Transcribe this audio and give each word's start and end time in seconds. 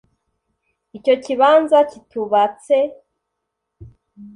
Icyo 0.97 1.13
kibanza 1.23 1.77
kitubatse 1.89 2.77